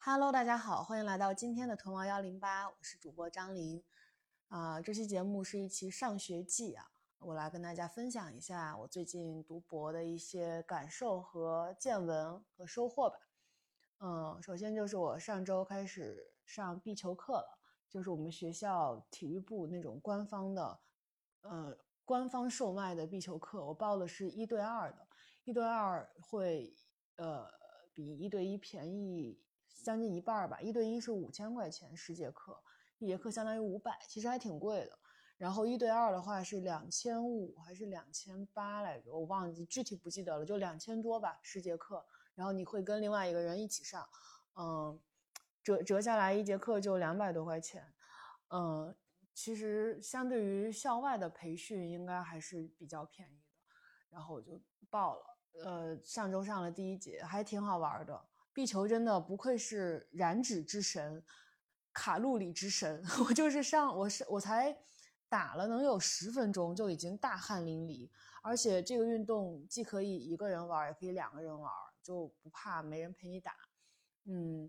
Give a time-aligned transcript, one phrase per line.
[0.00, 3.82] Hello，大家好，欢迎来到今天的屯王幺零八，我是主播张琳。
[4.46, 13.18] 啊，这期节目是一期上学记啊，我来跟大家分享一下我最近读博的一些感受和见闻和收获吧。
[13.98, 17.58] 嗯，首先就是我上周开始上壁球课了，
[17.90, 20.80] 就是我们学校体育部那种官方的，
[21.40, 25.08] 呃，官方售卖的壁球课，我报的是一对二的，
[25.42, 26.72] 一对二会
[27.16, 27.50] 呃
[27.92, 29.42] 比一对一便宜
[29.82, 32.58] 将近一半吧，一对一是五千块钱十节课。
[32.98, 34.98] 一节课相当于五百，其实还挺贵的。
[35.36, 39.12] 然后一对二的话是两千五还是两千八来着？
[39.12, 42.04] 我忘记具体不记得了，就两千多吧，十节课。
[42.34, 44.08] 然后你会跟另外一个人一起上，
[44.56, 45.00] 嗯，
[45.62, 47.94] 折折下来一节课就两百多块钱。
[48.48, 48.92] 嗯，
[49.32, 53.44] 其实相对于校外的培训，应该还是比较便宜的。
[54.10, 58.27] 然后我就报了，呃，上周上了第一节，还挺好玩的。
[58.58, 61.22] 壁球真的不愧是燃脂之神。
[61.92, 64.76] 卡路里之神， 我就是上，我是我才
[65.28, 68.10] 打了能有十分钟就已经大汗淋漓，
[68.42, 73.52] 而且这个运动既可以一个人玩，也可以两个人玩，就不怕没人陪你打。
[74.24, 74.68] 嗯，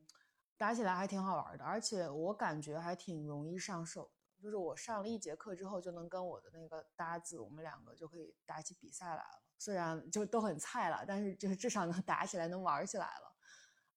[0.55, 9.41] 打起来还挺好玩的，而且我感觉还挺容易上手的，就是我上了一节课之后，就能跟我的那个搭子，我们两个就可以打起比赛来了。
[9.57, 13.28] 虽然就都很菜了，但是就是至少能 打起来，能玩起来了。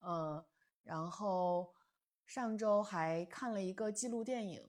[0.02, 0.44] 嗯，
[0.82, 1.72] 然后。
[2.24, 4.66] 上周还看了一个纪录电影，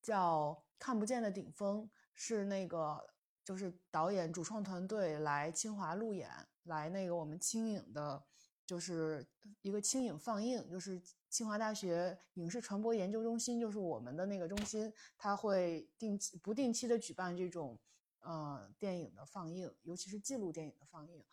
[0.00, 3.04] 叫《看不见的顶峰》，是那个
[3.42, 6.30] 就是导演主创团队来清华路演，
[6.64, 8.22] 来那个我们青影的，
[8.64, 9.26] 就是
[9.62, 17.76] 一个青影放映，就是清华大学影视传播研究中心，就是我们的那个中心，它会定期不定期的举办这种
[18.20, 21.24] 呃电影的放映，尤其是纪录电影的放映，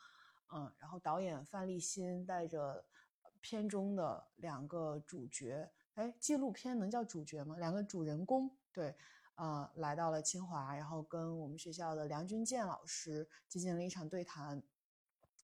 [0.52, 2.84] 嗯，然后导演范立新带着。
[3.42, 7.56] 片中的两个主角，哎，纪录片能叫主角吗？
[7.58, 8.96] 两个主人公，对，
[9.36, 14.62] 呃，来到了清华，然后跟我们学校的梁君健老师进行了一场对谈。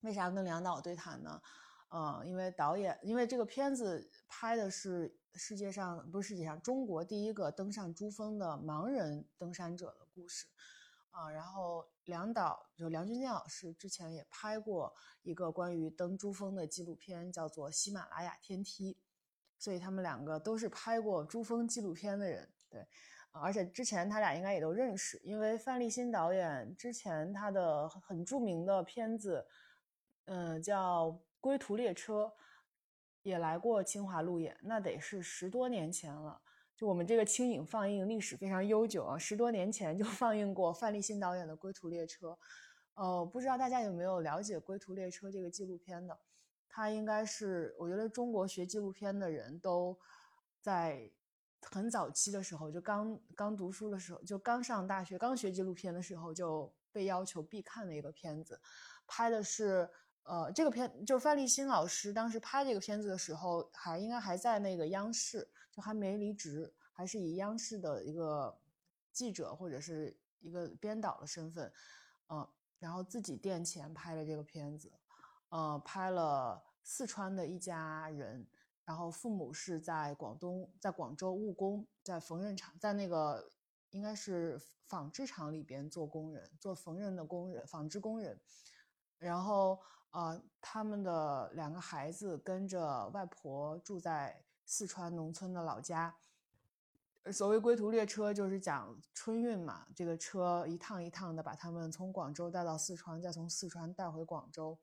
[0.01, 1.41] 为啥跟梁导对谈呢？
[1.89, 10.47] 呃，因为导演，因为这个片子拍的是世界上不是世界上中国第一个登上珠峰的盲人登山者的故事。
[11.13, 14.91] 啊，然后梁导就梁君健老师之前也拍过
[15.21, 18.93] 一个关于登珠峰的纪录片，叫做《喜马拉雅天梯》，
[19.59, 22.87] 所以他们两个都是拍过珠峰纪录片的人，对，
[23.29, 29.45] 而且之前他俩应该也都认识，因为范立新导演之前他的很著名的片子，
[30.25, 32.25] 嗯，叫《归途列车》，
[33.21, 36.41] 也来过清华路演，那得是十多年前了。
[36.75, 42.29] 就我们这个轻影放映历史非常悠久啊，十多年前就 放映过范立新导演的《归途列车》。
[42.95, 46.19] 呃，不知道大家有没有了解《归途列车》这个纪录片的？
[46.67, 49.97] 它应该是我觉得中国学纪录片的人都
[50.59, 51.11] 在
[51.61, 58.59] 很早期的时候，就刚刚读书的时候，就刚上大学、刚学纪录片的时候就被要求必看的一个片子。
[59.05, 59.89] 拍的是
[60.23, 65.49] 呃，这个片就是范立新老师当时拍这个片子的时候，还应该还在那个央视。
[65.73, 68.55] 就还没离职，还是以央视的一个
[69.11, 71.73] 记者或者是一个编导的身份，
[72.29, 72.47] 嗯，
[72.77, 74.93] 然后自己垫钱拍了这个片子，
[75.49, 78.47] 呃，拍了四川的一家人，
[78.85, 83.49] 然后父母是在广东，在广州务工，在缝纫厂，在那个
[83.89, 88.39] 应该是纺织厂里边做工人，做缝纫的工人，纺织工人，
[89.23, 89.79] 然后
[90.11, 94.43] 呃，他们的两个孩子跟着外婆住在。
[94.65, 96.15] 四川农村的老家，
[97.33, 99.85] 所谓归途列车就是讲春运嘛。
[99.93, 104.79] 这个车一趟一趟的把他们从广州带到四川，再从四川带回广州，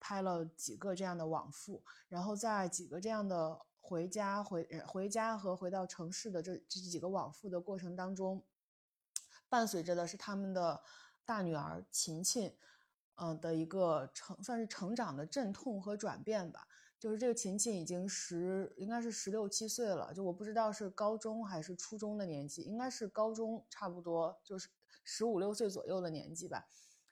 [0.00, 1.84] 拍了几个这样的往复。
[2.08, 8.42] 然后在几个这样的回家、回回家和回到城市的这这几个往复的过程当中，
[9.50, 10.82] 伴随着的是他们的
[11.26, 12.56] 大女儿琴琴，
[13.20, 16.66] 嗯的一个成算是成长的阵痛和转变吧。
[16.98, 24.68] 就是这个琴琴已经十，应该是十六七岁了，就我不知道是高中还是初中的年纪，应该是高中差不多，就是
[25.02, 26.66] 十五六岁左右的年纪吧。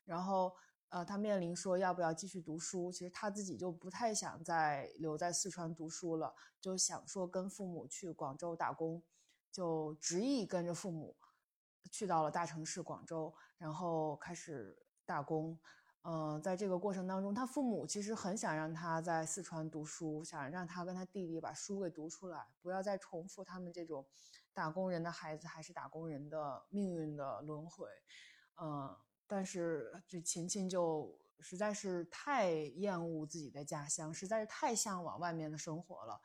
[0.05, 0.53] 然后，
[0.91, 9.03] 呃，他面临说要不要继续读书，其实他自己就不太想再留在四川读书了，就想说跟父母去广州打工，
[9.51, 11.17] 就执意跟着父母
[11.91, 15.59] 去到了大城市广州，然后开始打工。
[16.03, 24.07] 嗯，在这个过程当中，他父母其实很想让他在四川读书，想让他跟他弟弟把书给读出来，不要再重复他们这种
[24.55, 27.87] 打工人的孩子还是打工人的命运的轮回。
[28.61, 28.97] 嗯，
[29.27, 36.21] 但是这琴琴就实在是太厌恶自己的家乡，实在是太向往外面的生活了。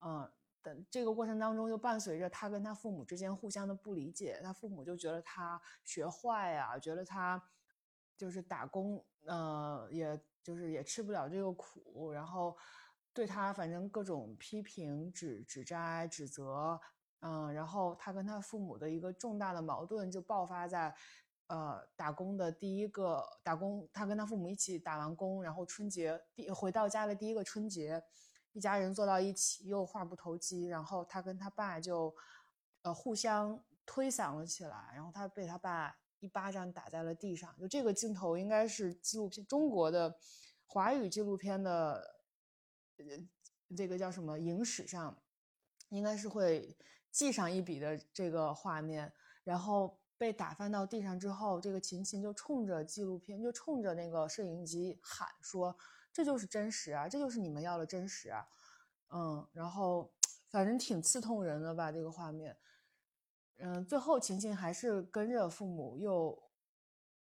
[0.00, 7.42] 嗯，等这个过程当中就伴随着他跟他父母之间互相的不理解，他父母就觉得他学坏呀，觉得他
[8.16, 12.56] 就是打工，呃，也就是也吃不了这个苦，然后
[13.12, 16.80] 对他反正各种批评、指指摘、指责，
[17.20, 20.94] 嗯，然后他跟他父母的一个重大的矛盾就爆发在。
[21.52, 28.00] 呃，打工的第一个打工，他跟他父母一起打完工，然后春节第回到家的第一个春节，
[28.52, 32.14] 一家人坐到一起又话不投机，然后他跟他爸就，
[32.82, 37.54] 呃，互相推搡了起来，然后他被他爸一巴掌打在了地上。
[37.58, 40.16] 就这个镜头应该是纪录片中国的
[40.66, 42.22] 华语纪录片的，
[42.98, 43.04] 呃，
[43.76, 45.20] 这个叫什么影史上，
[45.88, 46.76] 应该是会
[47.10, 49.12] 记上一笔的这个画面，
[49.42, 49.98] 然后。
[50.20, 55.74] 被打翻到地上之后，这个琴琴就冲着纪录片，就冲着那个摄影机喊说
[56.12, 58.46] ：“这就是真实啊，这就是你们要的真实啊。”
[59.08, 60.12] 嗯，然后
[60.50, 62.54] 反正挺刺痛人的吧，这个画面。
[63.62, 66.42] 嗯，最后琴琴还是跟着父母又，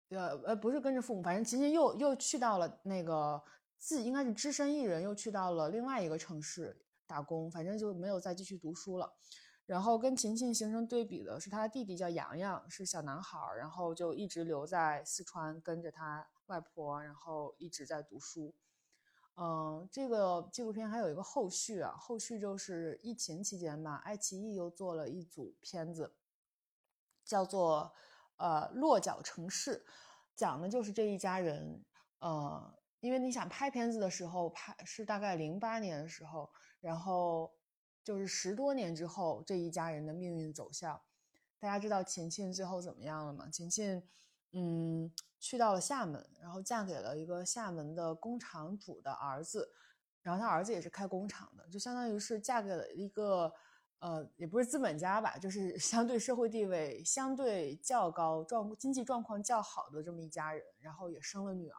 [0.10, 3.42] 呃呃，不是跟着父母，反正琴琴又又去到了那个
[3.78, 9.14] 自应该是只身一人，又去到了另外一个城市打工，反正就没有再继续读书了。
[9.66, 18.54] 然后跟琴琴形成对比的是，他的弟弟叫洋洋，是小男孩，然后就一直留在四川跟着他外婆，然后一直在读书。
[19.36, 26.16] 嗯，这个纪录片还有一个后续啊，后续就是疫情期间吧，爱奇艺又做了一组片子，
[27.26, 27.94] 叫做
[28.38, 29.86] 呃落脚城市，
[30.36, 31.84] 讲的就是这一家人。
[32.20, 36.50] 呃，因为你想拍片子的时候拍是大概零八年的时候，
[36.80, 37.52] 然后。
[38.06, 41.02] 就是十多年之后，这一家人的命运走向，
[41.58, 43.48] 大家知道琴琴最后怎么样了吗？
[43.50, 44.04] 琴琴，
[44.52, 45.10] 嗯，
[45.44, 49.70] 去到了厦门，然后嫁给了一个厦门的工厂主的儿子，
[50.22, 53.54] 然后他儿子也是开工厂的，就相当于是嫁给了一个，
[54.00, 61.78] 呃，也不是资本家吧，就是相对社会地位相对较高、状经济状况较好的这么一家人，然后也生了女儿，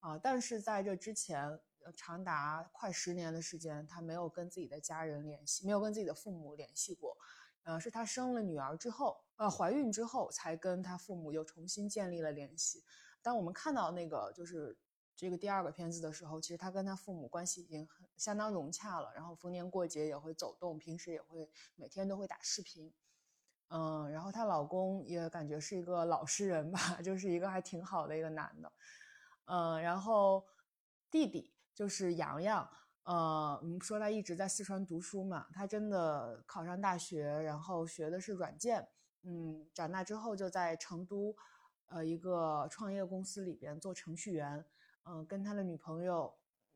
[0.00, 1.58] 啊，但是在这之前。
[1.96, 7.16] 长达快十年的时间，他没有跟自己的家人联系，没有跟自己的父母联系过。
[7.64, 12.82] 呃，是她生了女儿之后，呃，怀孕之后，才跟她父母又重新建立了联系。
[13.22, 14.76] 当我们看到那个就是
[15.16, 19.12] 这个第二个片子的时候，其实她跟她父母关系已经很相当融洽了。
[19.14, 22.92] 然后逢年过节也会走动，平时也会每天都会打视频。
[23.68, 28.72] 嗯，然后她老公也感觉是一个老实人吧， 就是一个还挺好的一个男的。
[29.44, 30.44] 嗯，然后
[31.10, 31.52] 弟弟。
[31.74, 32.68] 就是洋洋，
[33.04, 38.88] 呃，我们说他一直在四川读书嘛，他真的考上大学，然后学的是软件，
[39.22, 41.34] 嗯，长大之后就在成都，
[41.86, 44.64] 呃，一个创业公司里边做程序员，
[45.04, 46.32] 嗯，跟他的女朋友，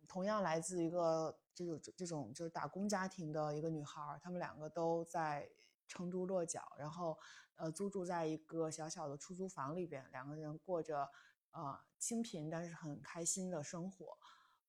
[0.08, 5.48] 同样来自一个这种这种就是打工家庭的一个女孩，他们两个都在
[5.86, 7.16] 成都落脚，然后，
[7.54, 11.08] 呃，租住在一个小小的出租房里边，两个人过着，
[11.52, 14.18] 呃，清贫但是很开心的生活。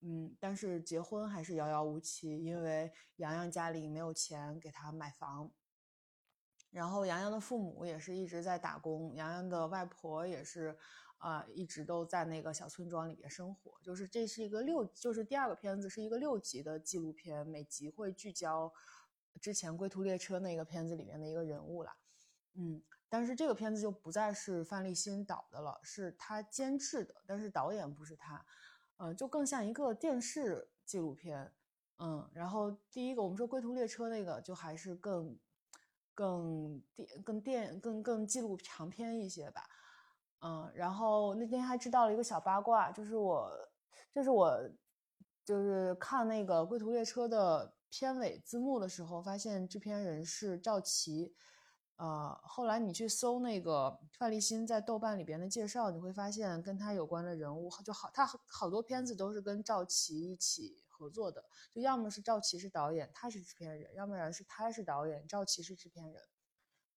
[0.01, 5.51] 嗯，但是结婚还是遥遥无期，因为洋洋家里没有钱给他买房。
[6.69, 10.77] 然后洋洋的父母也是一直在打工，洋洋的外婆也是，
[11.17, 13.79] 啊，一直都在那个小村庄里面生活。
[13.81, 18.71] 就是这是一个六，就是第二个片子是一个六集的纪录片，每集会聚焦
[19.41, 21.97] 之前《归途列车》那个片子里面的一个人物啦。
[22.53, 28.45] 嗯，但是这个片子就不再是范立新导的了，是他监制的，但是导演不是他。
[28.97, 31.53] 嗯，就更像一个电视纪录片，
[31.99, 35.37] 嗯，然后第一个我们说《归途列车》那个就还是更，
[36.13, 39.61] 更电、更电、更更纪录长片一些吧，
[40.41, 43.51] 嗯，然后那天还知道了一个小八卦，就是我，
[44.11, 44.57] 就是我，
[45.45, 51.35] 就是看那个《归途列车》的片尾字幕的时候，发现制片人是赵琦。
[51.97, 66.21] 呃，后来你去搜那个范立新在豆瓣里边的介绍，你会发现跟他有关的人物就好，他好多片子都是跟赵琦一起合作的，就要么是赵琦是导演，他是制片人，要不然是他是导演，赵琦是制片人。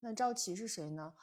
[0.01, 1.15] 那赵琦是谁呢？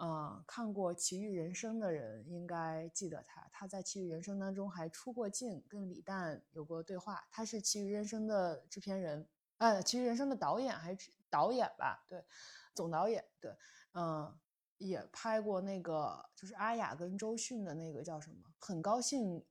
[0.00, 7.26] 嗯，看过《奇遇人生》的人应该记得他，他在《奇遇人生》当中还出过镜，跟李诞有过对话。
[7.32, 12.04] 他是《奇遇人生》的制片人，呃，《奇遇人生》的导演还是导演吧？
[12.06, 12.24] 对。
[12.74, 13.52] 总导演对，
[13.94, 14.38] 嗯，
[14.76, 18.36] 也拍过那个，就是阿雅跟周迅的那个叫什么？
[18.60, 19.44] 很高兴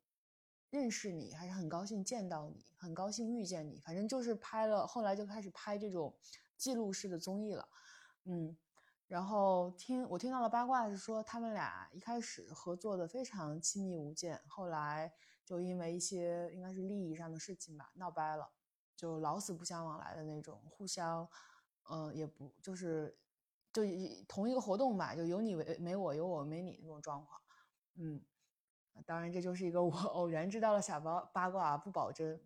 [0.70, 3.82] 认识你，还是很高兴见到你，很高兴遇见你。
[3.82, 6.18] 反正就是拍了，后来就开始拍这种
[6.56, 7.68] 记录式的综艺了，
[8.24, 8.58] 嗯。
[9.08, 15.12] 然后听我听到的八卦是说，他们俩一开始合作的非常亲密无间，后来
[15.44, 18.54] 就因为一些应该是利益上的事情吧，闹掰了。
[18.96, 21.30] 就老死不相往来的那种，互相，
[21.90, 23.18] 嗯，也不就是
[23.74, 23.84] 就
[24.28, 27.40] 同一个活动吧，就有你为没我，有我没你那种状况，
[27.96, 28.22] 嗯，
[29.06, 32.42] 当然这就是一个 我偶然知道了小八八卦，不保真。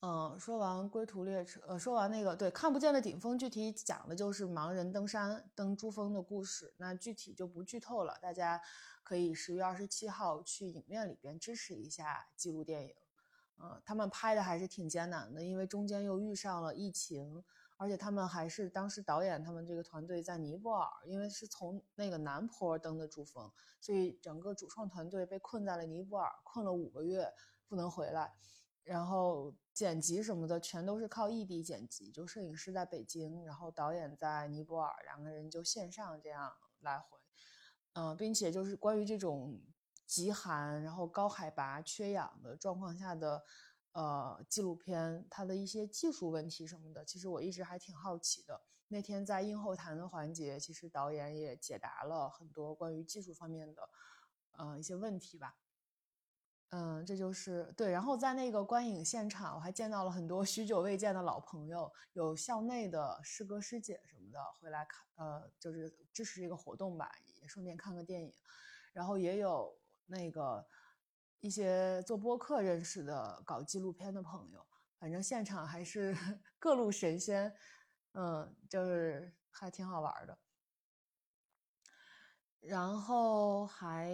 [0.00, 6.72] 嗯，说完归途列车，呃，说完那个对看不见的顶峰，具体讲的就是盲人登山登珠峰的故事。
[6.76, 8.62] 那具体就不剧透了，大家
[9.02, 12.94] 可以十月二十七号去影院里边支持一下记录电影。
[13.60, 17.42] 嗯，他们拍的还是挺艰难的，因为中间又遇上了疫情，
[17.78, 27.32] 而且他们还是当时导演他们这个团队在尼泊尔，因为是从那个南坡登的珠峰，所以整个主创团队被困在了尼泊尔，困了五个月
[27.66, 28.34] 不能回来，
[28.82, 29.54] 然后。
[29.78, 37.16] 剪辑什么的全都是靠异地剪辑，就摄影师在北京，然后导演在尼泊尔，两个人就线上这样来回，
[37.92, 39.62] 嗯，并且就是关于这种
[40.04, 43.44] 极寒，然后高海拔、缺氧的状况下的，
[43.98, 48.62] 呃，纪录片，它的一些技术问题什么的，其实我一直还挺好奇的。
[48.86, 53.90] 那天在映后谈的环节，其实导演也解答了很多关于技术方面的，
[54.52, 55.56] 呃，一些问题吧。
[56.68, 57.90] 嗯，这就是对。
[57.90, 68.32] 然后在那个观影现场，我还见到了很多许久未见的老朋友，有校内的师哥师姐什么的回来看，呃，就是支持这个活动吧，也顺便看个电影。
[68.92, 69.76] 然后也有
[70.06, 70.64] 那个
[71.40, 74.66] 一些做播客认识的搞纪录片的朋友，
[74.98, 76.14] 反正现场还是
[76.58, 77.54] 各路神仙，
[78.12, 80.38] 嗯，就是还挺好玩的。
[82.60, 84.10] 然后还。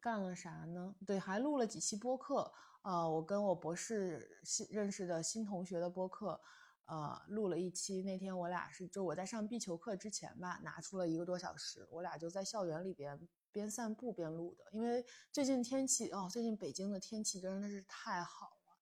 [0.00, 0.94] 干了啥呢？
[1.04, 2.52] 对，还录了几期播客。
[2.82, 6.40] 呃，我跟我博士新认识的新同学的播客，
[6.84, 8.00] 呃，录了一期。
[8.02, 14.64] 那天我俩是就我在上壁球课之前吧，拿出了一个多小时，我俩就在校园里边边散步边录的。
[14.72, 18.76] 因为最近天气哦，最近北京的天气真的是太好了，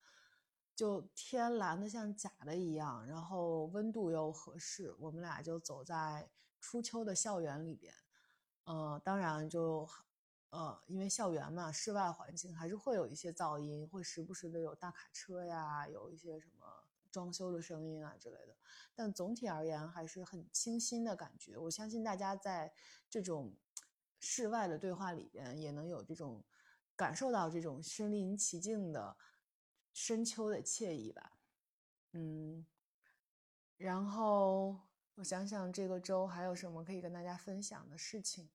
[0.75, 6.31] 就天蓝的像假的一样，然后温度又合适，我们俩就走在
[6.61, 7.95] 初秋的校园里边。
[8.65, 9.89] 呃，当然就。
[10.51, 16.65] 呃，因为校园嘛，室外环境还是会有一些噪音，会时不时的有大卡车呀，有一些什么
[17.11, 18.57] 装修的声音啊之类的。
[18.95, 21.59] 但总体而言还是很清新的感觉。
[21.59, 22.73] 我相信大家在
[23.11, 23.55] 这种
[24.29, 26.43] 室外的对话里边，也能有这种
[26.97, 29.17] 感受到这种身临其境的
[29.93, 31.39] 深秋的惬意吧。
[32.11, 32.67] 嗯，
[33.77, 34.81] 然后
[35.15, 38.51] 我想想这个周还有什么可以跟大家分享的事情。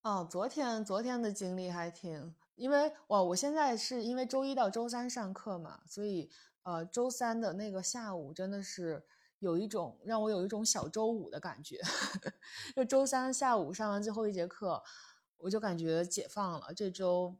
[0.00, 6.30] 哦，昨天昨天的经历还挺，因为哇，我现在是因为周一到周三上课嘛，所以
[6.62, 9.04] 呃，周三的那个下午真的是
[9.40, 11.80] 有一种让我有一种小周五的感觉。
[12.76, 14.82] 就周三下午上完最后一节课，
[15.36, 17.36] 我就感觉解放了，这周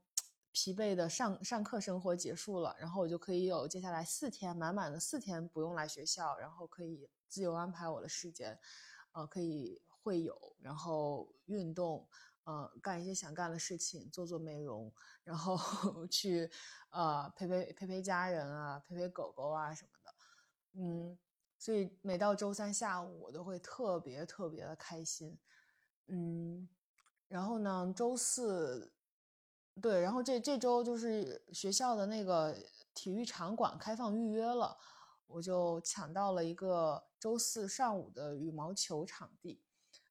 [0.52, 8.58] 疲惫的上上课生活结束了，然后我就可以有接下来四天满满的四天不用来学校，然后可以自由安排我的时间，
[9.12, 12.08] 呃，可以会有，然后运动。
[12.44, 14.92] 呃，干一些想干的事情，做做美容，
[15.22, 16.50] 然后 去，
[16.88, 20.14] 呃，陪陪陪陪家人啊，陪陪狗狗啊什么的，
[20.72, 21.16] 嗯，
[21.60, 25.38] 所以每到周三下午，我都会特别特别的开心，
[26.06, 26.66] 嗯，
[27.28, 28.90] 然后呢，周四，
[29.78, 32.56] 对，然后这这周就是学校的那个
[32.94, 34.74] 体育场馆开放预约了，
[35.26, 39.60] 我就抢到了一个周四上午的羽毛球场地。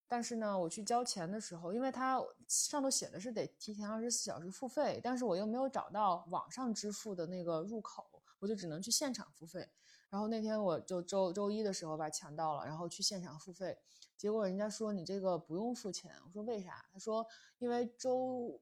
[0.08, 9.68] 但是呢，我去交钱的时候，因为它上头写的是得提前二十四小时付费，但是我又没有找到网上支付的那个入口，我就只能去现场付费。
[10.10, 13.78] 然后那天我就周周一的时候吧抢到了，然后去现场付费，
[14.18, 16.16] 结果人家说你这个不用付钱。
[16.26, 16.86] 我说为啥？
[16.92, 17.26] 他说
[17.60, 18.60] 因为周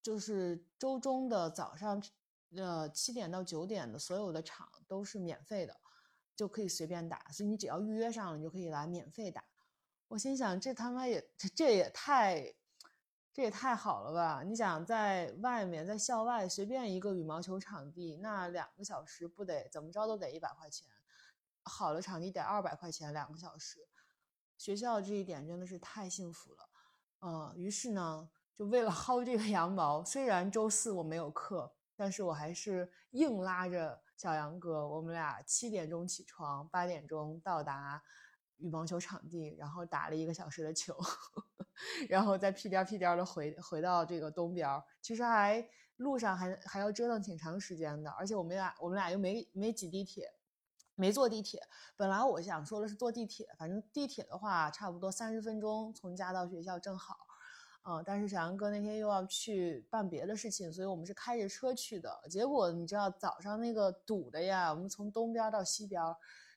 [0.00, 2.02] 就是周中的早上，
[2.56, 5.76] 呃七点到九点的所有的场都是免费的，
[6.36, 9.44] 就可以随便打，所以你只要预约上了，你就可以来免费打。
[10.06, 12.54] 我心想，这他妈也这也太，
[13.38, 14.42] 这也太好了吧！
[14.44, 20.88] 你想在外面，在校外随便一个羽毛球场地，那两个小时不得怎么着都得一百块钱，
[21.62, 23.78] 好的场地得二百块钱两个小时。
[24.56, 26.68] 学校这一点真的是太幸福了，
[27.20, 38.02] 嗯，于是呢，就为了薅这个羊毛，虽然周四我没有课，但是我还是硬拉着小杨哥，我们俩七点钟起床，八点钟到达。
[38.56, 40.92] 羽毛球场地，然后打了一个小时的球，
[42.08, 44.68] 然后再屁颠屁颠的回回到这个东边
[45.00, 45.66] 其实还
[45.96, 50.32] 路上还还要折腾挺长时间的，而且我们俩我们俩又没没挤地铁，
[50.94, 51.60] 没坐地铁。
[51.96, 57.16] 本来我想说的是坐地铁，反正地铁的话差不多三十分钟从家到学校正好。
[57.82, 62.20] 嗯，但是小杨哥那天又要去办别的事情，所以我们是开着车去的。
[62.28, 66.02] 结果你知道早上那个堵的呀，我们从东边到西边，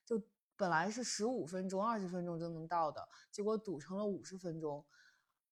[0.05, 0.21] 就
[0.57, 4.85] 本来是十五分钟、二十分钟就能到的，结果堵成了五十分钟。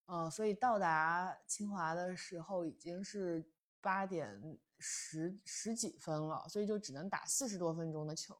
[0.09, 3.45] 呃，所以到达清华的时候已经是
[3.79, 8.35] 八点十十几分了，所以就只能打四十多分钟的球。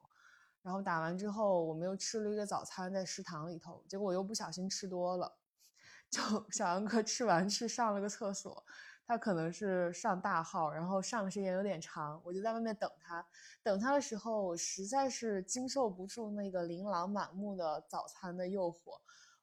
[0.64, 5.38] 然后打完之后，我们又吃了一个早餐在食堂里头，结果我又不小心吃多了。
[6.10, 8.66] 就小杨哥吃完去上了个厕所，
[9.06, 13.24] 他可能是上大号，然后上的时间有点长，我就在外面等他。
[13.62, 19.00] 等他的时候，我实在是经受不住那个琳琅满目的早餐的诱惑，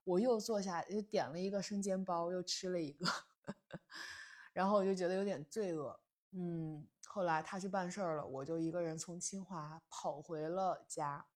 [0.06, 3.06] 我又坐下又点了一个生煎包，又吃了一个，
[4.54, 5.98] 然后我就觉得有点罪恶。
[6.30, 11.26] 嗯，后来他去办事儿了，我就一个人从清华跑回了家，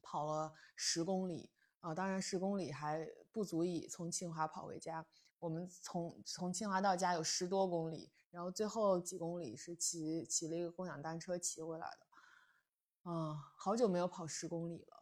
[0.00, 1.50] 跑了十公里。
[1.80, 5.04] 啊，当然十公里还不足以从清华跑回家。
[5.38, 13.10] 我们从从清华到家有十多公里，然后最后几公里是骑骑了一个共享单车骑回来的。
[13.10, 14.95] 啊，好久没有跑十公里了，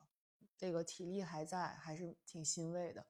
[0.56, 3.06] 这个体力还在，还是挺欣慰的。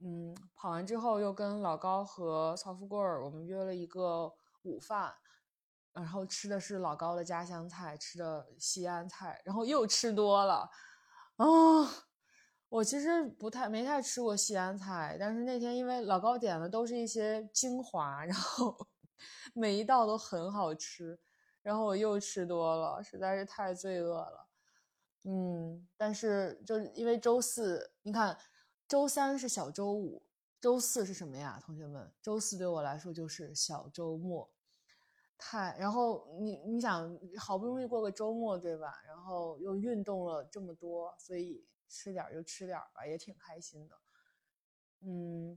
[0.00, 5.14] 嗯，跑完之后又跟老高和曹富贵儿我们约了一个午饭，
[5.92, 10.70] 然后吃的是老高的家乡菜，吃的西安菜，然后又吃多了。
[11.36, 11.46] 啊。
[12.68, 18.76] 我其实不太没太吃过西安菜，但是那天因为老高点的都是一些精华，然后
[19.54, 21.16] 每一道都很好吃，
[21.62, 24.45] 然后我又吃多了，实在是太罪恶了。
[25.26, 28.38] 嗯，但是就因为周四，你看，
[28.88, 30.22] 周三是小周五，
[30.60, 32.10] 周四是什么呀，同学们？
[32.22, 34.50] 周四对我来说就是小周末，
[35.36, 39.02] 太，然后你你想，好不容易过个周末，对吧？
[39.06, 41.66] 然后又运动了这么多，所以。
[41.88, 43.96] 吃点就吃点吧，也挺开心的。
[45.02, 45.56] 嗯，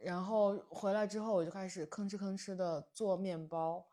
[0.00, 3.86] 然后回来之后我就开始吭哧吭哧的做面包。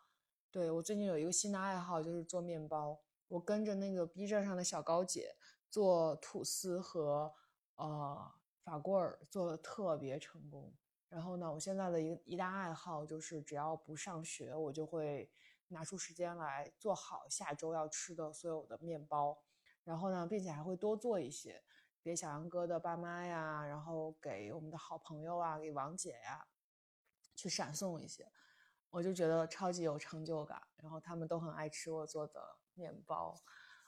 [0.49, 5.35] 对我最近有一个新的爱好就是做面包，我跟着那个 B 站上的小高姐
[5.69, 7.33] 做吐司和
[7.75, 8.31] 呃
[8.63, 10.73] 法棍儿，做的特别成功。
[11.09, 15.31] 然后呢，我现在的一一大爱好就是只要不上学，我就会
[15.69, 19.37] 拿出时间来做好下周要吃的所有的面包。
[19.83, 21.63] 然后呢，并且还会多做一些
[22.01, 26.47] 给小杨哥的爸妈呀，然后给我们的好朋友啊，给王姐呀，
[27.35, 28.31] 去闪送一些，
[28.89, 30.61] 我就觉得超级有成就感。
[30.77, 33.35] 然后他们都很爱吃我做的面包，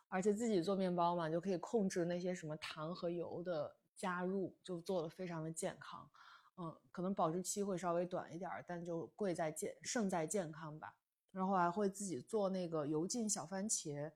[0.08, 6.10] 而且自己做面包嘛，就可以控制那些什么糖和油的加入，就做的非常的健康。
[6.58, 10.96] 嗯，可能保质期会稍微短一点，但就贵在健，胜在健康吧。
[11.32, 14.12] 然后还会自己做那个油浸小番茄。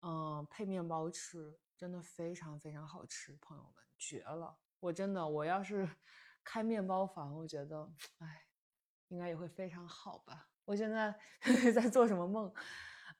[0.00, 4.56] 嗯，配面包吃真的非常非常好吃，朋友们绝了！
[4.80, 5.88] 我真的，我要是
[6.42, 8.46] 开面包房，我觉得，哎，
[9.08, 10.48] 应该也会非常好吧。
[10.64, 11.14] 我现在
[11.74, 12.52] 在做什么梦？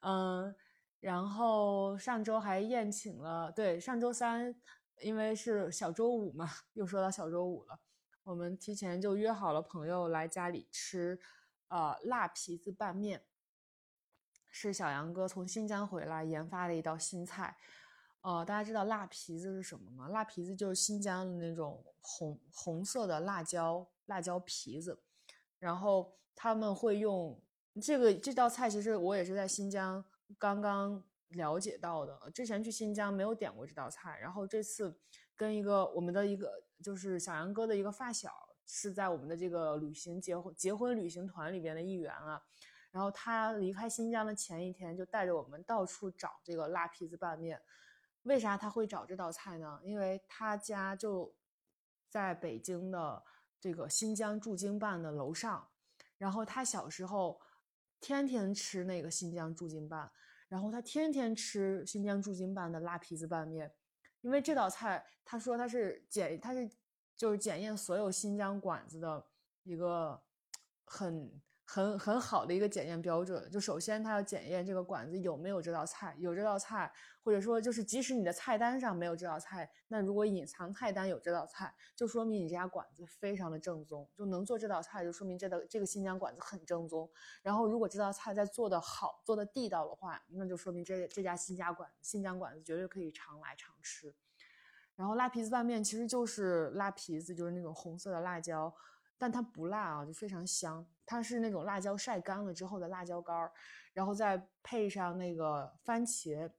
[0.00, 0.56] 嗯，
[1.02, 4.54] 然后上周还宴请了，对，上周三
[5.00, 7.80] 因为是小周五嘛，又说到小周五了，
[8.22, 11.18] 我们提前就约好了朋友来家里吃，
[11.66, 13.24] 呃，辣皮子拌面。
[14.48, 17.56] 是小杨哥从新疆回来研发的一道新菜，
[18.20, 20.08] 呃，大家知道辣皮子是什么吗？
[20.08, 25.02] 辣皮子就是新疆的那种红红色的辣椒辣椒皮子，
[25.58, 27.42] 然后他们会用
[27.82, 30.04] 这个这道菜，其实我也是在新疆
[30.38, 34.98] 刚刚了解到的，之前去新疆没有点过这道菜，然后这次
[35.36, 38.30] 跟一个我们的一个就是小杨哥的一个发小
[38.66, 42.42] 是在我们的这个旅行结婚结婚旅行团里边的一员啊。
[42.90, 47.62] 然后他离开新疆的前一天，就带着我们到处找这个辣皮子拌面。
[48.24, 49.80] 为啥他会找这道菜呢？
[49.82, 51.34] 因为他家就
[52.10, 53.24] 在北京的
[53.58, 55.68] 这个新疆驻京办的楼上。
[56.18, 57.40] 然后他小时候
[57.98, 60.12] 天天吃那个新疆驻京办，
[60.52, 63.72] 然后他天天吃新疆驻京办的辣皮子拌面。
[64.20, 66.70] 因为这道菜，他说他是检，他是
[67.16, 69.26] 就是检验所有新疆馆子的
[69.62, 70.22] 一个
[70.84, 71.40] 很。
[71.64, 87.08] 很很好的一个检验标准，就首先他要检验这个馆子有没有这道菜，有这道菜，或者说就是即使你的菜单上没有这道菜，那如果隐藏菜单有这道菜，就说明你这家馆子非常的正宗，就能做这道菜，就说明这道这个新疆馆子很正宗。
[87.42, 94.14] 然后如果这道菜再做的好，做的地道的话，那就说明这这家新家馆新疆馆子绝对可以常来常吃。
[94.94, 98.74] 然后辣皮子拌面其实就是辣皮子，就是那种红色的辣椒。
[99.16, 100.84] 但它不辣啊，就非常香。
[101.12, 103.52] 它是那种辣椒晒干了之后的辣椒干儿，
[103.92, 106.50] 然后再配上那个番茄，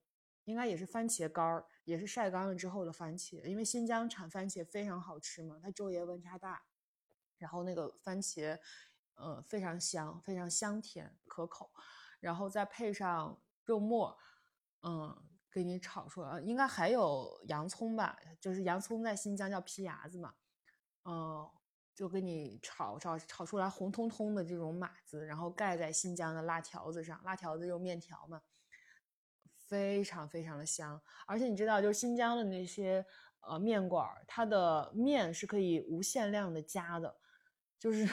[0.43, 3.43] 应该也是番茄干儿，也是晒干了之后的番茄。
[3.45, 6.61] 因为新疆产番茄非常好吃嘛，它昼夜温差大。
[7.39, 8.59] 然后那个番茄，
[9.15, 11.71] 呃，非常香，非常香甜可口，
[12.19, 14.15] 然后再配上肉末，
[14.83, 15.17] 嗯，
[15.51, 20.35] 给你炒出来，应该还有洋葱吧，就是洋葱在新疆叫皮牙子嘛，
[21.05, 21.49] 嗯，
[21.93, 28.41] 就给你炒炒炒出来红彤彤的这种码子，然后盖在新疆的辣条子上，辣条子就是面条嘛。
[29.65, 33.03] 非常非常的香，而且你知道，就是新疆的那些
[33.39, 37.15] 呃面馆，它的面是可以无限量的加的，
[37.79, 38.07] 就是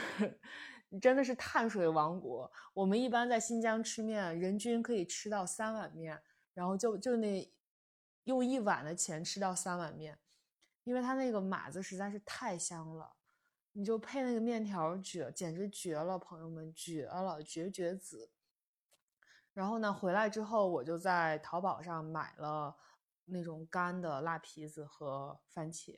[1.02, 2.50] 真的是碳水王国。
[2.72, 6.22] 我们一般在新疆吃面，人均可以吃到三碗面，
[6.54, 7.52] 然后就就那
[8.24, 10.18] 用一碗的钱吃到三碗面，
[10.84, 13.16] 因为它那个码子实在是太香了，
[13.72, 18.30] 你就配那个面条绝，简直绝了，朋友们绝了，绝绝子。
[19.52, 22.76] 然后呢，回来之后我就在淘宝上买了
[23.26, 25.96] 那种干的辣皮子和番茄，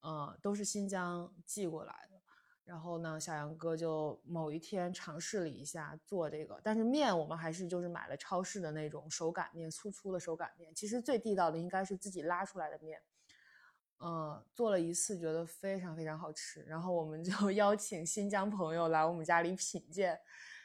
[0.00, 2.18] 呃，都是新疆寄过来的。
[2.64, 10.74] 然后呢，小杨哥就某一天尝试了一下做这个，但是面我们还是就是买了超市的那种手擀面，粗粗的手擀面。
[10.74, 13.00] 其实最地道的应该是自己拉出来的面。
[14.00, 20.20] 嗯，做了一次觉得非常非常好吃，然后我们就 邀请新疆朋友来我们家里品鉴，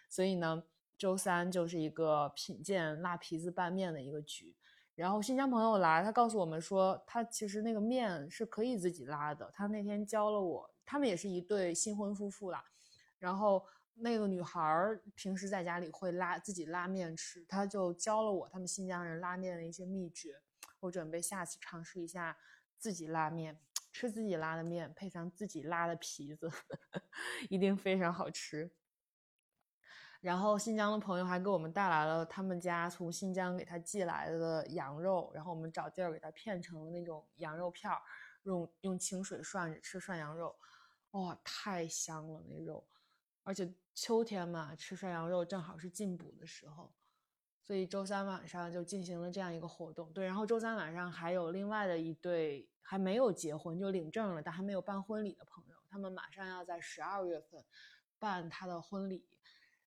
[0.09, 0.63] 所以呢。
[0.95, 4.55] 周三就是一个品鉴辣皮子拌面的一个局，
[4.95, 9.51] 然后新疆朋友来，他告诉我们说，他其实那个面是可以自己拉的。
[9.53, 12.63] 他那天教了我，他们也是一对新婚夫妇啦。
[13.17, 13.65] 然后
[13.95, 20.35] 那个女孩儿平时在家里会拉自己拉面吃，他就教了我他们新疆人拉面的一些秘诀。
[20.79, 22.37] 我准备下次尝试一下
[22.83, 23.57] 自己拉面，
[23.93, 26.57] 吃自己拉的面，配上自己拉的皮子，呵
[26.91, 27.01] 呵
[27.49, 28.69] 一定非常好吃。
[30.19, 38.01] 然后新疆的朋友还给我们带来了他们家从新疆给他寄来的羊肉，然后我们找地儿给他片成了那种羊肉片儿，
[38.43, 40.53] 用用清水涮着吃涮羊肉，
[41.11, 42.85] 哇，太香了那肉！
[43.43, 46.93] 而且秋天嘛，吃涮羊肉正好是进补的时候，
[47.63, 50.11] 所以周三晚上就进行了这样一个活动。
[50.11, 57.63] 对，然后周三晚上还有另外的一对还没有结婚就领证了但还没有办婚礼的朋友，他们马上要在十二月份
[58.19, 59.25] 办他的婚礼。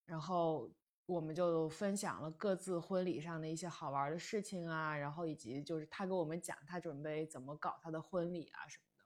[0.06, 0.70] 然后
[1.04, 9.04] 我们就分享了各自婚礼上的一些好玩的事情啊，然后以及就是他给我们讲他准备怎么搞他的婚礼啊什么的。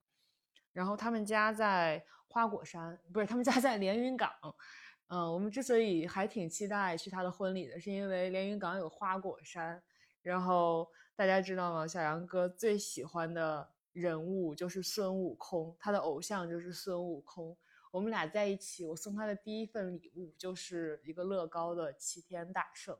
[0.72, 4.30] 然后他们家在花果山，不是他们家在连云港。
[5.12, 9.82] 嗯，我们之所以还挺期待去他的婚礼的，是因为连云港有花果山。
[10.22, 11.84] 然后大家知道吗？
[11.84, 17.56] 小杨哥最喜欢的人物就是孙悟空，他的偶像就是孙悟空。
[17.90, 22.96] 我们俩在一起，我送他的第一份礼物就是一个乐高的齐天大圣。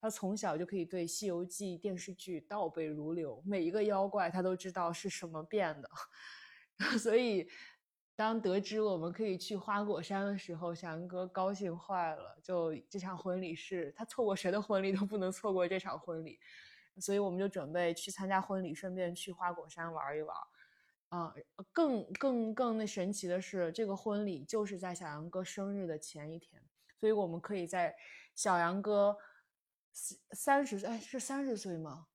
[0.00, 5.90] 他从小就可以对《西游记》电视剧倒背如流，每一个妖怪他都知道是什么变的。
[6.96, 7.48] 所以，
[8.18, 12.36] 当得知我们可以去花果山的时候，小杨哥高兴坏了。
[12.42, 16.40] 就这场婚礼是他错过谁的婚礼都不能错过这场婚礼，
[16.98, 20.36] 所以我们就准备去参加婚礼，顺便去花果山玩一玩。
[21.10, 21.32] 啊，
[21.72, 26.60] 更更更那神奇的是，这个婚礼就是在小杨哥生日的前一天，
[26.98, 27.94] 所以我们可以在
[28.34, 29.16] 小杨哥
[30.32, 32.08] 三十岁，哎，是三十岁吗？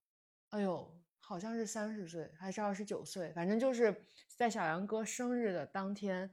[0.49, 0.93] 哎呦，
[1.33, 6.31] 好像是三十岁还是二十九岁，反正就是在小杨哥生日的当天，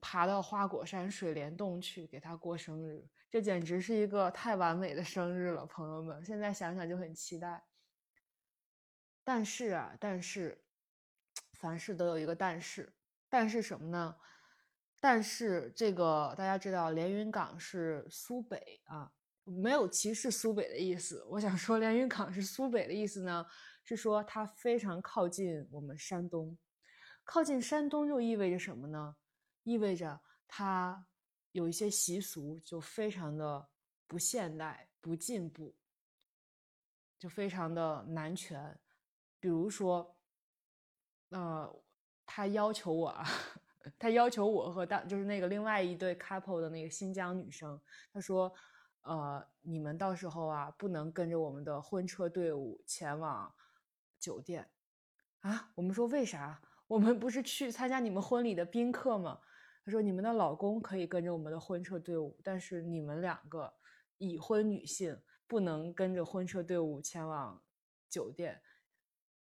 [0.00, 7.64] 爬到花果山水帘洞去给他过生日，这简直是一个太完美的生日了，朋友们，现在想想就很期待。
[9.24, 10.62] 但是啊，但是。
[11.58, 12.92] 凡事都有一个但是，
[13.30, 14.14] 但是什么呢？
[15.00, 19.10] 但是这个大家知道，连云港是苏北啊，
[19.46, 21.24] 没有歧视苏北的意思。
[21.30, 23.46] 我想说，连云港是苏北的意思呢，
[23.84, 26.58] 是说它非常靠近我们山东。
[27.24, 29.16] 靠近山东又意味着什么呢？
[29.62, 31.06] 意味着它
[31.52, 33.68] 有一些习俗就非常的
[34.06, 35.74] 不现代、不进步，
[37.18, 38.78] 就非常的男权，
[39.40, 40.12] 比如说。
[41.30, 41.82] 呃，
[42.24, 43.12] 他要求我，
[43.98, 47.78] 他要求我和当就是那个另外一对 couple 的那个新疆女生，
[48.12, 48.54] 他说，
[49.06, 53.54] 呃，你们到时候啊，不能跟着我们的婚车队伍前往
[54.18, 54.68] 酒店
[55.40, 55.70] 啊。
[55.76, 56.60] 我们说为啥？
[56.88, 59.40] 我们不是去参加你们婚礼的宾客吗？
[59.84, 63.72] 他说，你们的老公可以跟着我们的婚车队伍，但是你们两个
[64.18, 67.62] 已婚女性不能跟着婚车队伍前往
[68.08, 68.60] 酒店。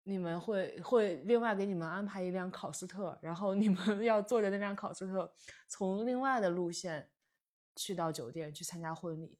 [0.04, 5.32] 你们会会另外给你们安排一辆考斯特，然后你们 要坐着那辆考斯特
[5.68, 7.08] 从另外的路线
[7.76, 9.38] 去到酒店去参加婚礼。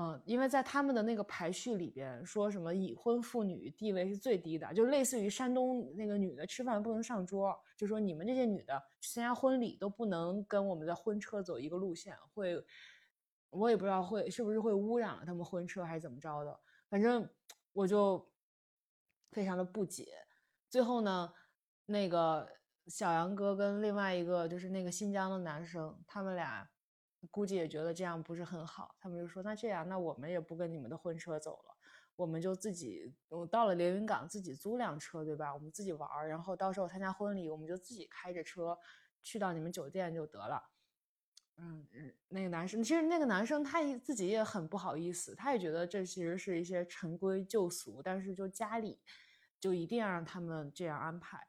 [0.00, 12.64] 嗯，因为在他们的那个排序里边，说什么已婚妇女地位是最低的，就类似于山东那个女的吃饭不能上桌，就说你们这些女的参加婚礼都不能跟我们的婚车走一个路线，会，
[13.50, 17.28] 我也不知道会是不是会污染了他们婚车还是怎么着的，反正
[17.72, 18.24] 我就
[19.32, 20.06] 非常的不解。
[20.68, 21.32] 最后呢，
[21.86, 22.48] 那个
[22.86, 26.70] 小杨哥跟另外一个就是那个新疆的男生，他们俩。
[27.30, 31.76] 估计也觉得这样不是很好，他们就说：“那这样，那我们也不跟你们的婚车走了，
[32.16, 35.52] 我们就自己，我到了连云港自己租辆车，对吧？
[35.52, 38.78] 我们自己玩儿，然后到时候参加婚礼，我们就自己开着车
[39.22, 40.70] 去到你们酒店就得了。”
[41.60, 49.00] 嗯嗯，那个男生其实那个男生他自己也很不好意思，他也觉得这其实是一些陈规旧俗，但是就家里
[49.58, 51.48] 就一定要让他们这样安排。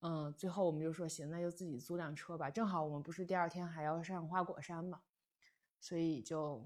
[0.00, 2.48] 嗯，最后我们就说行，那就自己租辆车吧。
[2.48, 5.02] 正好我们不是第二天还要上花果山嘛，
[5.80, 6.64] 所以就，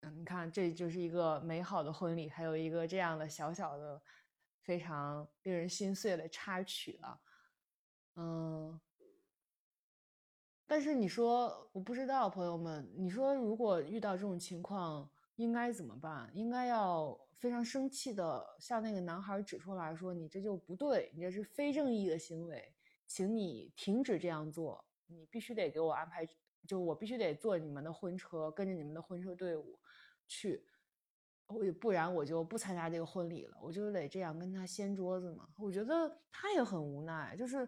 [0.00, 4.02] 嗯，你看这就是一个美好的婚礼，还有一个这样的小小的、
[4.60, 7.20] 非常令人心碎的插曲了。
[8.16, 8.78] 嗯，
[10.66, 16.30] 但是你说我不知道，朋友们，你说如果遇到这种情况应该怎么办？
[16.34, 17.18] 应该要？
[17.40, 22.70] 非常生气的向那个男孩指出来说：“你这就不对，你这是非正义的行为，
[23.06, 24.84] 请你停止这样做。
[25.06, 26.28] 你必须得给我安排，
[26.68, 29.78] 就我必须得坐你们的婚车，跟着你们的婚车队伍
[30.28, 30.62] 去，
[31.46, 33.56] 我不然我就不参加这个婚礼了。
[33.62, 35.48] 我就得这样跟他掀桌子嘛。
[35.56, 37.66] 我觉得他也很无奈，就是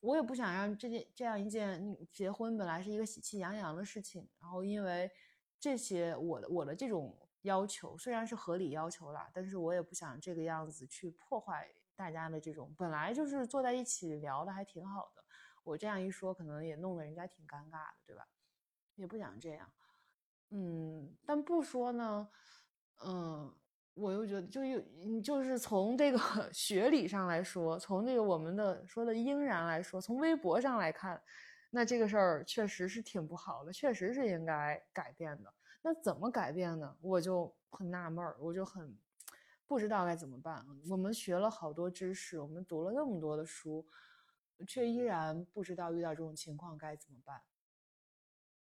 [0.00, 5.10] 我也不想让这件这样一件结婚本来是一个喜气洋洋的事情，然后因为
[5.58, 7.16] 这些我的我的这种。”
[7.46, 15.24] 要求虽然是合理要求啦，但是我也不想这个样子去破坏大家的这种本来就是坐在一起聊的还挺好的。
[15.64, 18.24] 我这样一说，可能也弄得人家挺尴尬的，对吧？
[18.94, 19.70] 也不想这样，
[20.50, 22.28] 嗯，但不说呢，
[23.04, 23.54] 嗯，
[23.94, 24.80] 我又觉得就有，
[25.20, 26.18] 就是从这个
[26.52, 31.20] 学理上来说，从这个我们的说的应然来说，从微博上来看，
[31.70, 35.52] 那这个事儿确实是挺不好的，确实是应该改变的。
[35.82, 36.96] 那怎么改变呢？
[37.00, 38.98] 我就很纳闷儿，我就很
[39.66, 40.66] 不知道该怎么办。
[40.88, 43.86] 我们学了好多知识，我们读了那么多的书，
[44.66, 47.42] 却依然不知道遇到这种情况该怎么办。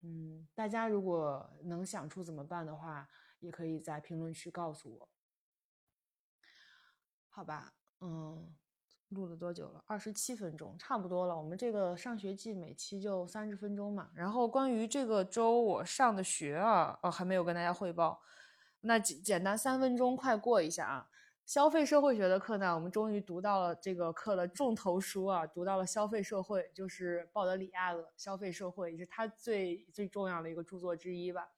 [0.02, 3.10] 嗯，大家如果能想出怎么办的话，
[3.40, 5.10] 也可以在评论区告诉我。
[7.30, 8.56] 好吧，嗯。
[9.12, 9.84] 录了多久了？
[9.88, 11.38] 二十七分钟，差不多了。
[11.38, 14.10] 我们这个上学季每期就三十分钟嘛。
[14.16, 18.22] 然后关于这个周我上的学啊，哦，还没有跟大家汇报。
[18.82, 21.08] 那简简单三分钟快过一下啊。
[21.46, 31.50] 消费社会学的课呢，我们终于读到了这个课的重头书啊，读到了消费社会，就是鲍德里亚的《消费社会》，也是他最最重要的一个著作之一吧。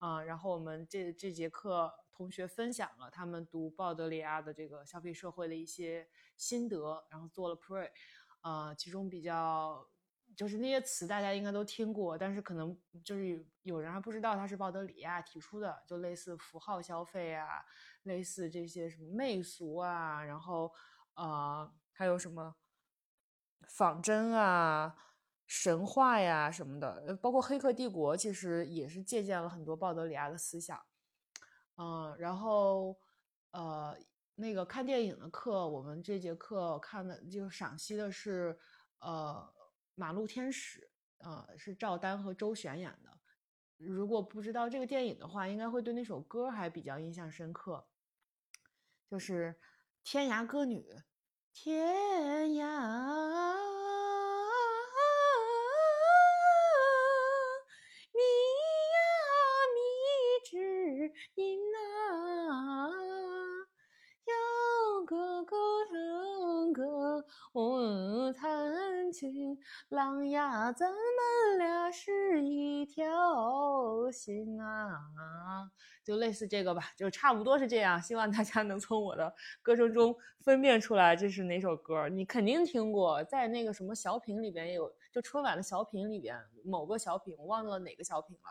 [0.00, 6.08] 啊，然后我们这这节课同学分享了他们读鲍德里亚的这个消费社会的一些。
[6.34, 7.88] 心得，然后做了 pre，
[8.40, 9.86] 呃，其中比较
[10.34, 17.64] 就是那些词大家应该都听过，但是可能就是有人还不知道它是鲍德里亚提出的，就类似符号消费啊，
[18.04, 20.72] 类似这些什么媚俗啊，然后
[21.14, 22.56] 呃还有什么
[23.68, 24.96] 仿真啊、
[25.46, 30.82] 神话呀什么的，包括《黑客帝国》其实也是借鉴了很多鲍德里亚的思想，
[31.76, 32.96] 嗯，然后
[33.50, 33.96] 呃。
[34.34, 38.58] 那个看电影的课，我们这节课看的就赏析的是，
[38.98, 39.46] 呃，
[39.94, 40.80] 《马路天使》，
[41.24, 43.20] 呃，是赵丹和周璇演的。
[43.76, 47.86] 如果不知道这个电影的话，应该会对那首歌还比较印象深刻，
[49.06, 49.54] 就是
[50.02, 50.80] 《天涯歌女》。
[51.52, 53.81] 天涯，
[69.88, 75.00] 琴，狼牙咱们俩是一条心啊！
[76.04, 78.00] 就类似这个吧，就差不多是这样。
[78.00, 82.08] 希望大家能从我的歌声中分辨出来这是哪首歌。
[82.08, 88.42] 你肯定听过，在那个什么小品里边有，就春晚的小品里边某个小品，我忘了哪个小品了。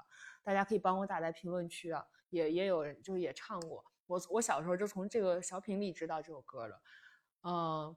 [0.44, 3.84] 大家可以帮我打在评论区啊，也也有人就是也唱过。
[4.08, 6.82] 我我小时候就从这个小品里知道这首歌的，
[7.44, 7.96] 嗯，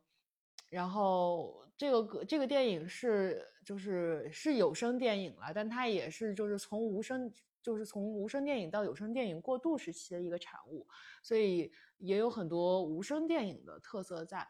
[0.69, 10.87] 然后这个歌这个电影是就是是有声电影了，但它也是就是从无声就是从无声电影到有声电影过渡时期的一个产物，
[11.23, 14.47] 所以也有很多无声电影的特色在，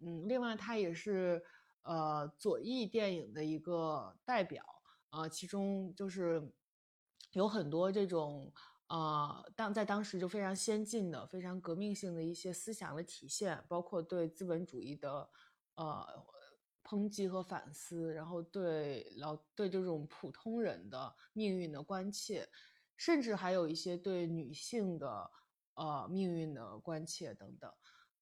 [0.00, 1.42] 嗯，另外它也是
[1.82, 4.64] 呃左翼电影的一个代表，
[5.10, 6.52] 呃，其中就是
[7.32, 8.52] 有很多这种。
[8.90, 15.28] 呃，当在当时就非常先进的、非常革命性的一些思想的体现，包括对资本主义的
[15.78, 16.26] 呃
[16.84, 22.48] 抨击和反思，然后对老对这种普通人的命运的关切，
[22.96, 25.30] 甚至还有一些对女性的
[25.74, 27.72] 呃命运的关切等等。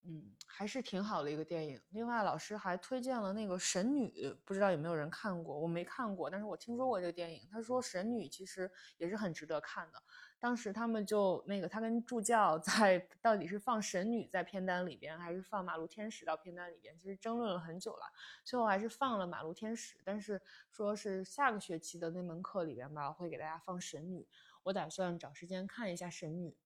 [0.09, 1.83] 嗯，还是挺好的一个电影。
[1.89, 4.09] 另外，老师还推荐了那个《神女》，
[4.45, 5.59] 不知道有没有人看过？
[5.59, 7.49] 我没看过，但是我听说过这个电影。
[7.51, 10.01] 他说《神女》其实也是很值得看的。
[10.47, 18.03] 当时他们就那个，他跟助教 在到底是放《神女》在片单里边，还是放《马路天使》到片单里边，其实争论了很久了。
[18.45, 24.23] 最后还是放了《马路天使》，但是说是下个学期的那门课里边吧，会给大家放《神女》。
[24.63, 26.57] 我打算找时间看一下《神女》。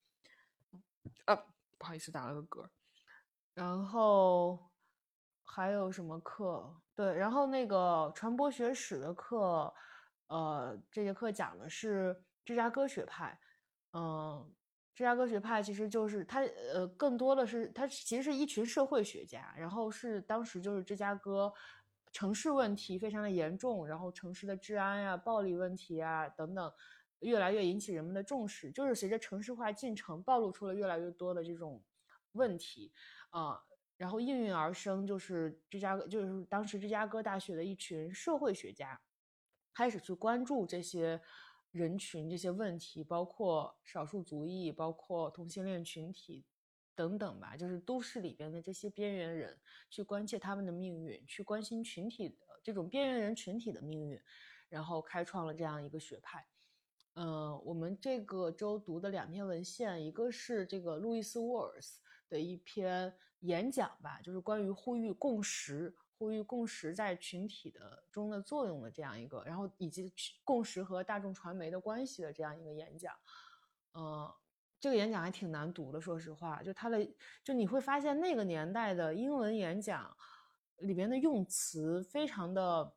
[1.25, 1.35] 啊，
[1.79, 2.69] 不好意思，打了个嗝。
[3.55, 4.59] 然后
[5.43, 6.71] 还有什么课？
[6.95, 9.73] 对，然后那个传播学史的课，
[10.27, 13.41] 呃，这节课讲的是芝加哥学派。
[13.93, 14.55] 嗯，
[14.95, 16.41] 芝加哥学派其实就是它，
[16.75, 21.53] 呃，更多的是它其实是一群社会学家，然后是当时就是芝加哥
[22.13, 26.73] 城市问题非常的严重，然后城市的治安呀、暴力问题啊等等，
[27.21, 28.71] 越来越引起人们的重视。
[28.71, 31.83] 就是随着城市化进程，暴露出了越来越多的这种
[32.33, 32.93] 问题。
[33.31, 33.63] 啊，
[33.97, 39.01] 然后应运而生，就是芝加哥，就是当时芝加哥大学的一群社会学家，
[39.73, 41.21] 开始去关注这些
[41.71, 46.45] 人群、这些问题，包括少数族裔、包括同性恋群体
[46.95, 54.21] 等等吧，就是都市里边的这些边缘人，去关切他们的命运，去关心群体的这种边缘人群体的命运，
[54.69, 56.47] 然后开创了这样一个学派。
[57.15, 62.01] 嗯，我们这个周读的两篇文献，一个是这个路易斯·沃尔斯。
[62.29, 70.13] 的一篇演讲吧，就是关于呼吁共识、呼吁共识在群体的中的作用的这样一个，然后以及
[70.45, 73.15] 共识和大众传媒的关系的这样一个演讲。
[73.93, 74.31] 呃，
[74.79, 77.11] 这个演讲还挺难读的，说实话，就它的，
[77.43, 80.15] 就你会发现那个年代的英文演讲
[80.81, 82.93] 里边的用词非常的，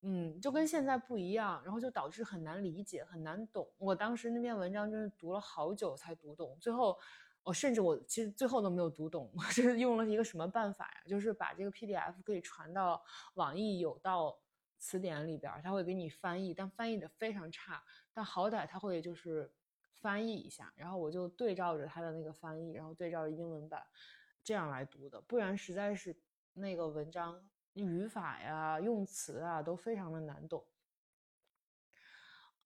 [0.00, 3.70] 嗯，就跟现在不一样，然后就导致很难理解、很难懂。
[3.78, 6.98] 我当时那篇文章真是读了好久才读懂，最后。
[7.44, 11.02] 我甚至我其实最后都没有读懂， 我是用了一个什么办法呀？
[11.08, 13.02] 就是把这个 PDF 可以传到
[13.34, 14.38] 网易有道
[14.78, 19.52] 词典里边，它会给你翻译，但翻译的非常差，但好歹它会就是
[19.96, 23.84] 翻译一下，然后我就对照着它的那个翻译，然后对照着英文版
[24.44, 26.16] 这样来读的，不然实在是
[26.52, 30.64] 那个文章语法呀、用词啊都非常的难懂。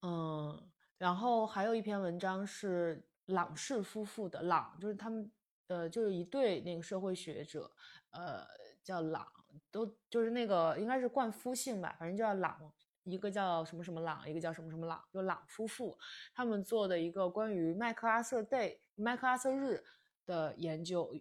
[0.02, 3.08] 嗯，然后还有一篇文章是。
[3.26, 5.30] 朗氏夫妇的朗就是他们，
[5.68, 7.70] 呃，就是一对那个社会学者，
[8.10, 8.46] 呃，
[8.82, 9.26] 叫朗，
[9.70, 12.72] 都就是那个应该是冠夫姓吧，反正叫朗，
[13.04, 15.98] 一个叫什么什么朗，一个叫什么什么朗，就朗夫妇，
[16.34, 19.84] 他们做的一个关于麦克阿瑟 day 麦克阿瑟日
[20.24, 21.14] 的研究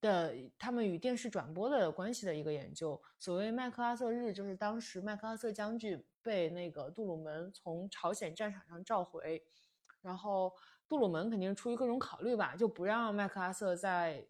[0.00, 3.00] 的，他们与电视转播的关系的一个研究。
[3.18, 9.42] 所谓麦克阿瑟日，就是当时麦克阿瑟将军被那个杜鲁门从朝鲜战场上召回，
[10.00, 10.52] 然后。
[10.90, 14.26] 杜鲁门肯定出于各种考虑吧，就不让麦克阿瑟在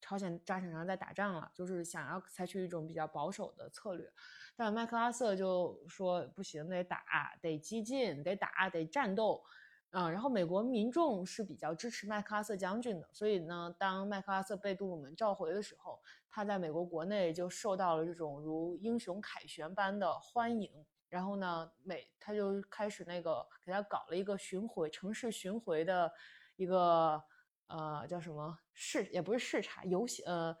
[0.00, 4.10] 朝鲜战场上再打仗了，就是想要采取一种比较保守的策略。
[4.56, 9.44] 但麦克阿瑟就说不行，得打，得激进，得打，得战斗。
[9.90, 16.00] 啊，然后美国民众是比较支持麦克阿瑟将军的，所以呢，当麦克阿瑟被杜鲁门召回的时候，
[16.30, 20.86] 他在美国国内就受到了这种如英雄凯旋般的欢迎。
[21.08, 26.12] 然后呢，每他就开始那个给他搞了一个巡回城市巡回的
[26.56, 27.22] 一个
[27.68, 30.54] 呃叫什么视也不是视察游戏呃，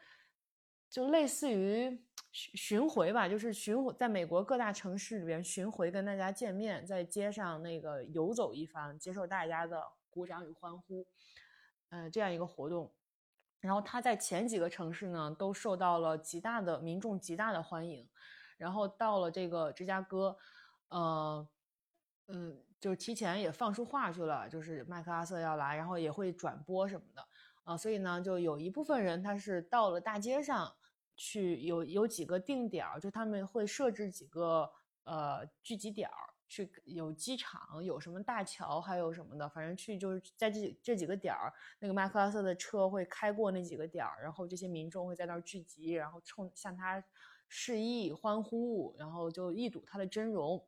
[0.88, 11.06] 就类似于巡巡回吧，就是巡回在美国各大城市里边巡回跟大家见面，在街上那个游走一番，接受大家的鼓掌与欢呼，
[11.90, 12.90] 呃这样一个活动。
[13.60, 18.08] 然后他在前几个城市呢都受到了极大的民众极大的欢迎。
[18.58, 20.36] 然后到了这个芝加哥，
[20.88, 21.48] 呃，
[22.26, 27.26] 嗯，就提前也放出话去了，就是麦克阿瑟要来，然后也会转播什么的，
[27.64, 30.70] 啊，所以呢，就有一部分人他是到了大街上
[31.16, 34.70] 去，有有几个定点儿，就他们会设置几个
[35.04, 47.02] 呃聚集点儿，去有机场，有什么大桥，还有什么的，反正去就是在这这几个点儿，那个麦克阿瑟的车会开过那几个点儿，然后这些民众会在那儿聚集，然后冲向他。
[47.48, 50.64] 示意欢呼，然后就一睹他的真容。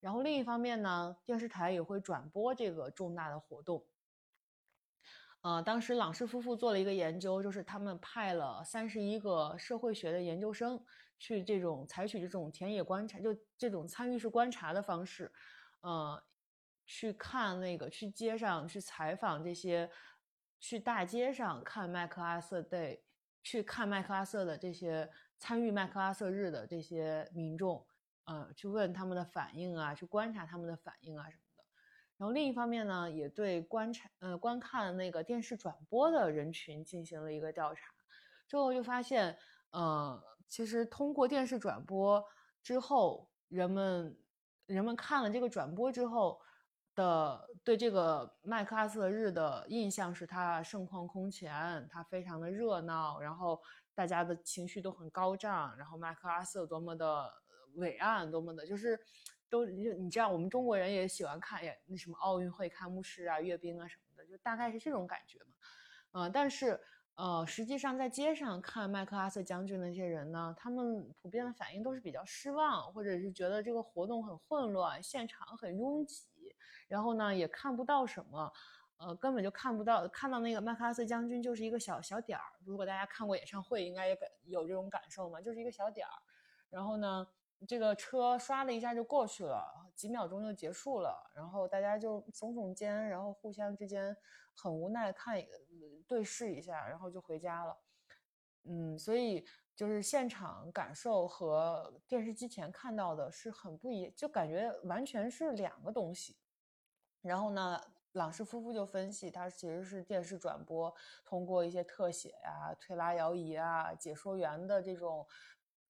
[0.00, 3.84] 然后另一方面呢，电视台也会转播这个重大的活动。
[5.40, 10.84] 呃，当时朗氏夫妇做了一个研究，就是他们派了三十一个社会学的研究生
[11.18, 15.32] 去这种采取这种田野观察，就这种参与式观察的方式，
[15.80, 16.22] 呃，
[16.86, 19.88] 去看那个去街上去采访这些，
[20.58, 23.00] 去大街上看麦克阿瑟 day，
[23.42, 25.08] 去看麦克阿瑟的这些
[25.38, 27.86] 参与麦克阿瑟日的这些民众，
[28.24, 31.64] 呃，去问他们的反应啊，去观察他们的反应啊什么的。
[32.16, 37.92] 然后另一方面呢，也对观察呃观看那个电视转播的人群进行了一个调查，
[38.46, 39.36] 之后就发现，
[39.70, 42.24] 呃，其实通过电视转播
[42.62, 44.18] 之后，人们
[44.66, 46.40] 人们看了这个转播之后。
[46.94, 53.62] 的对这个麦克阿瑟日的印象是它盛况空前，它非常的热闹，然后
[53.98, 57.28] 大家的情绪都很高涨，然后麦克阿瑟多么的
[57.74, 58.96] 伟岸，多么的就是
[59.50, 65.56] 都你你知道，我们中国人也喜欢看那什么奥运会开幕式啊、阅兵啊什么的，就大概是这种感觉嘛。
[66.12, 66.80] 嗯，但是
[67.16, 76.24] 呃，实际上在街上看麦克阿瑟将军那些人呢，他们普遍的反应都是比较失望，或者是觉得这个活动很混乱，现场很拥挤。
[76.86, 78.52] 然后呢，也看不到什么，
[78.98, 82.44] 呃，根本就看不到，看到那个麦克阿瑟将军就是一个小小点儿。
[82.64, 86.12] 如果大家看过演唱会，应该也感有这种感受嘛，就是一个小点儿。
[86.68, 87.26] 然后呢，
[87.66, 91.30] 这个车刷的一下就过去了，几秒钟就结束了。
[91.34, 94.16] 然后大家就耸耸肩，然后互相之间
[94.52, 95.40] 很无奈看
[96.08, 97.78] 对视一下，然后就回家了。
[98.64, 99.46] 嗯，所以
[99.76, 106.36] 就是现场感受和电视机前看到的是很不一，就感觉完全是两个东西。
[107.22, 107.80] 然后呢，
[108.12, 110.92] 朗氏夫妇就分析，他其实是电视转播
[111.24, 115.26] 通过一些特写呀、推拉摇移啊、解说员的这种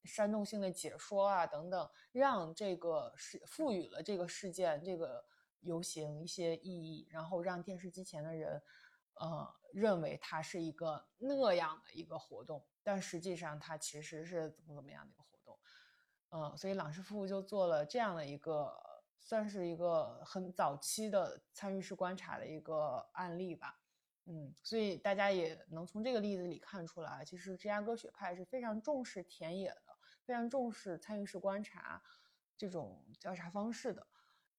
[0.04, 5.24] 煽动性的解说啊等等，让这个事赋予了这个事件、这个
[5.60, 8.62] 游行一些意义，然后让电视机前的人，
[9.14, 15.58] 呃，认为它是一个那样的一个活动，但实际上它其实是怎么怎么样的一个活动，
[16.30, 18.87] 嗯，所以朗氏夫妇就做了这样的一个。
[19.20, 23.78] 算是一个很早期的参与式观察的一个案例吧，
[24.24, 32.02] 嗯，所以大家也能从这个例子里看出来，其实芝加哥学派是非常重视田野的，非常重视参与式观察
[32.56, 34.06] 这种调查方式的，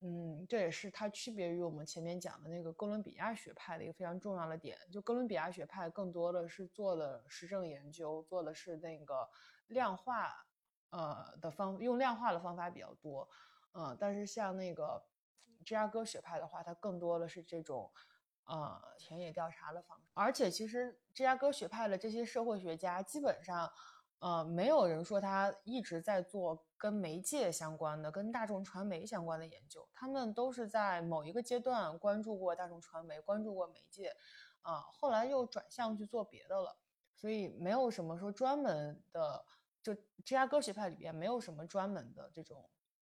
[0.01, 4.77] 嗯，这也是它区别于我们前面讲的那个哥伦比亚学派的一个非常重要的点。
[4.91, 9.27] 就哥伦比亚学派更多的是做的实证研究，做的是那个
[9.67, 10.45] 量化，
[10.91, 13.27] 呃的方用量化的方法比较多。
[13.73, 15.01] 嗯，但是像那个
[15.63, 17.91] 芝加哥学派的话，它更多的是这种，
[18.45, 20.05] 呃，田野调查的方式。
[20.13, 23.71] 而且，其实芝加哥学派的这些社会学家，基本上，
[24.19, 29.87] 呃，没有人说他一直在做跟媒介相关的、跟大众传媒相关的研究。
[29.93, 34.11] 他们都是在某一个阶段关注过大众传媒，关注过媒介，
[34.61, 36.75] 啊，后来又转向去做别的了。
[37.15, 39.45] 所以，没有什么说专门的，
[39.83, 42.67] 就芝加哥学派里边没有什么专门的这种。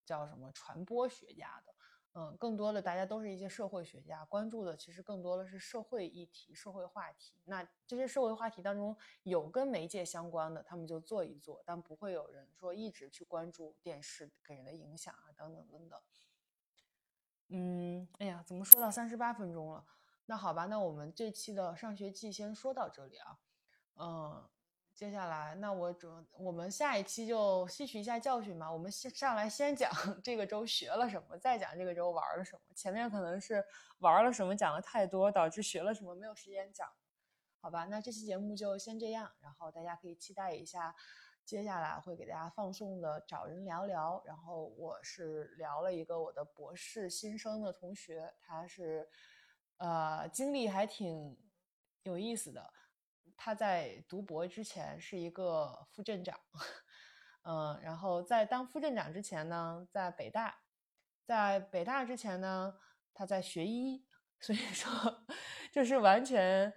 [0.10, 1.76] 叫什么传播学家的，
[2.14, 7.36] 嗯，更多的大家都是一些社会学家，关注的其实更多的是社会议题、社会话题。
[7.46, 16.02] 那这些社会话题当中有跟媒介相关的，他们就做一做，但不会有人说一直去关注电视给人的影响啊，等等等等。
[17.50, 19.86] 嗯，哎呀，怎么说到三十八分钟了？
[20.26, 23.38] 那好吧，那我们这期的上学记先说到这里啊，
[23.96, 24.50] 嗯。
[25.00, 28.70] 接下来，那我准我们下一期就吸取一下教训吧。
[28.70, 29.90] 我们先上来先讲
[30.22, 32.62] 这个周学了什么，再讲这个周玩了什么。
[32.76, 33.64] 前面可能是
[34.00, 36.86] 玩了什么讲的太多，导致学了什么没有时间讲。
[37.62, 39.32] 好吧，那这期节目就先这样。
[39.40, 40.94] 然后大家可以期待一下，
[41.46, 44.22] 接下来会给大家放送的找人聊聊。
[44.26, 49.08] 然后我是聊了一个我的博士新生的同学，他是
[49.78, 51.38] 呃经历还挺
[52.04, 52.74] 有意思的。
[53.42, 56.38] 他在读博之前是一个副镇长，
[57.44, 60.60] 嗯，然后在当副镇长之前呢，在北大，
[61.24, 62.78] 在北大之前呢，
[63.14, 64.06] 他在学医，
[64.42, 65.26] 所以说
[65.72, 66.74] 就是完全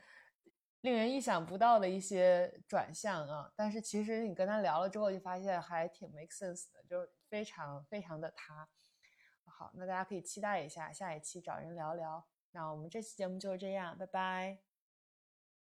[0.83, 3.53] 令人意想不到的一些转向啊。
[3.57, 8.69] 但是其实你跟他聊了之后，就发现还挺 make sense 的，就是非常非常的他。
[9.45, 12.25] 好，那大家可以期待一下下一期找人聊聊。
[12.53, 14.72] 那我们这期节目就是这样，拜拜。